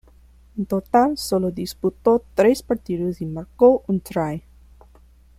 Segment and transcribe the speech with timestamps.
[0.57, 4.41] En total solo disputó tres partidos y marcó un try.